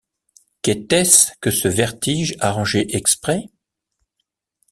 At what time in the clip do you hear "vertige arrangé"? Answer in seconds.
1.67-2.97